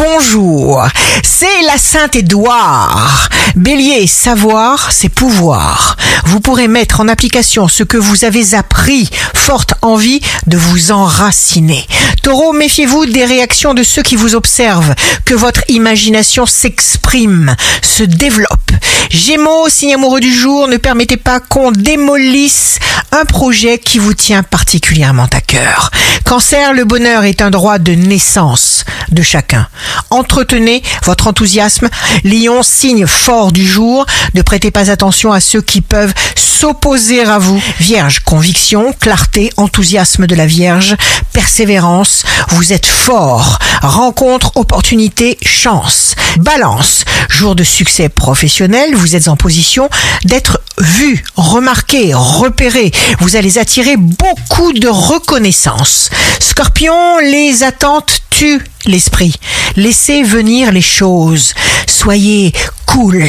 bonjour. 0.00 0.86
C'est 1.22 1.62
la 1.66 1.76
Saint-Édouard. 1.76 3.28
Bélier, 3.56 4.06
savoir, 4.06 4.92
c'est 4.92 5.08
pouvoir. 5.08 5.96
Vous 6.24 6.40
pourrez 6.40 6.68
mettre 6.68 7.00
en 7.00 7.08
application 7.08 7.68
ce 7.68 7.82
que 7.82 7.96
vous 7.96 8.24
avez 8.24 8.54
appris. 8.54 9.08
Forte 9.34 9.74
envie 9.82 10.20
de 10.46 10.56
vous 10.56 10.92
enraciner. 10.92 11.86
Taureau, 12.22 12.52
méfiez-vous 12.52 13.06
des 13.06 13.24
réactions 13.24 13.74
de 13.74 13.82
ceux 13.82 14.02
qui 14.02 14.16
vous 14.16 14.34
observent. 14.34 14.94
Que 15.24 15.34
votre 15.34 15.62
imagination 15.68 16.46
s'exprime, 16.46 17.56
se 17.82 18.04
développe. 18.04 18.70
Gémeaux, 19.10 19.68
signe 19.68 19.94
amoureux 19.94 20.20
du 20.20 20.32
jour, 20.32 20.68
ne 20.68 20.76
permettez 20.76 21.16
pas 21.16 21.40
qu'on 21.40 21.72
démolisse 21.72 22.78
un 23.12 23.24
projet 23.24 23.78
qui 23.78 23.98
vous 23.98 24.14
tient 24.14 24.42
particulièrement 24.42 25.28
à 25.32 25.40
cœur. 25.40 25.90
Cancer, 26.24 26.72
le 26.72 26.84
bonheur 26.84 27.24
est 27.24 27.42
un 27.42 27.50
droit 27.50 27.78
de 27.78 27.92
naissance 27.92 28.84
de 29.10 29.22
chacun. 29.22 29.66
Entretenez 30.10 30.82
votre 31.04 31.26
enthousiasme. 31.26 31.88
Lion, 32.22 32.62
signe 32.62 33.06
fort 33.06 33.29
du 33.30 33.64
jour, 33.64 34.06
ne 34.34 34.42
prêtez 34.42 34.72
pas 34.72 34.90
attention 34.90 35.32
à 35.32 35.38
ceux 35.38 35.62
qui 35.62 35.82
peuvent 35.82 36.12
s'opposer 36.34 37.22
à 37.22 37.38
vous. 37.38 37.62
Vierge, 37.78 38.20
conviction, 38.20 38.92
clarté, 38.92 39.50
enthousiasme 39.56 40.26
de 40.26 40.34
la 40.34 40.46
Vierge, 40.46 40.96
persévérance, 41.32 42.24
vous 42.48 42.72
êtes 42.72 42.86
fort. 42.86 43.60
Rencontre, 43.82 44.50
opportunité, 44.56 45.38
chance. 45.46 46.16
Balance, 46.38 47.04
jour 47.28 47.54
de 47.54 47.62
succès 47.62 48.08
professionnel, 48.08 48.96
vous 48.96 49.14
êtes 49.14 49.28
en 49.28 49.36
position 49.36 49.88
d'être 50.24 50.60
vu, 50.78 51.22
remarqué, 51.36 52.12
repéré. 52.12 52.90
Vous 53.20 53.36
allez 53.36 53.58
attirer 53.58 53.96
beaucoup 53.96 54.72
de 54.72 54.88
reconnaissance. 54.88 56.10
Scorpion, 56.40 57.18
les 57.20 57.62
attentes 57.62 58.22
tuent 58.30 58.64
l'esprit. 58.86 59.36
Laissez 59.76 60.22
venir 60.24 60.72
les 60.72 60.82
choses. 60.82 61.54
Soyez 61.86 62.52
cool. 62.92 63.22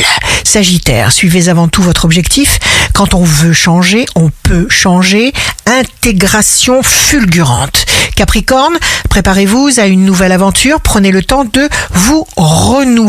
Sagittaire, 0.44 1.12
suivez 1.12 1.50
avant 1.50 1.68
tout 1.68 1.84
votre 1.84 2.06
objectif. 2.06 2.58
Quand 2.94 3.14
on 3.14 3.24
veut 3.24 3.54
changer, 3.54 4.06
on 4.16 4.32
peut 4.44 4.68
changer. 4.70 5.34
Intégration 5.68 6.82
fulgurante. 6.82 7.86
Capricorne, 8.16 8.78
préparez-vous 9.10 9.70
à 9.78 9.86
une 9.86 10.04
nouvelle 10.04 10.32
aventure. 10.32 10.82
Prenez 10.82 11.12
le 11.12 11.24
temps 11.24 11.46
de 11.46 11.70
vous 11.94 12.26
renouveler 12.38 13.01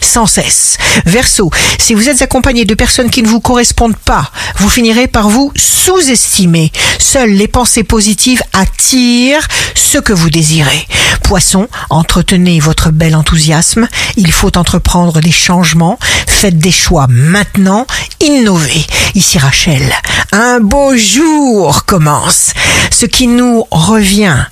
sans 0.00 0.26
cesse. 0.26 0.78
Verseau, 1.06 1.50
si 1.78 1.94
vous 1.94 2.08
êtes 2.08 2.22
accompagné 2.22 2.64
de 2.64 2.74
personnes 2.74 3.10
qui 3.10 3.22
ne 3.22 3.28
vous 3.28 3.40
correspondent 3.40 3.96
pas, 3.96 4.30
vous 4.56 4.68
finirez 4.68 5.06
par 5.06 5.28
vous 5.28 5.52
sous-estimer. 5.56 6.72
Seules 6.98 7.32
les 7.32 7.48
pensées 7.48 7.84
positives 7.84 8.42
attirent 8.52 9.46
ce 9.74 9.98
que 9.98 10.12
vous 10.12 10.30
désirez. 10.30 10.86
Poisson, 11.22 11.68
entretenez 11.90 12.60
votre 12.60 12.90
bel 12.90 13.14
enthousiasme. 13.14 13.88
Il 14.16 14.32
faut 14.32 14.56
entreprendre 14.56 15.20
des 15.20 15.32
changements. 15.32 15.98
Faites 16.26 16.58
des 16.58 16.72
choix 16.72 17.06
maintenant. 17.08 17.86
Innovez. 18.20 18.84
Ici 19.14 19.38
Rachel. 19.38 19.92
Un 20.32 20.60
beau 20.60 20.96
jour 20.96 21.84
commence. 21.84 22.52
Ce 22.90 23.06
qui 23.06 23.26
nous 23.26 23.64
revient 23.70 24.44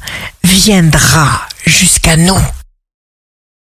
viendra 0.44 1.42
jusqu'à 1.66 2.16
nous. 2.16 2.38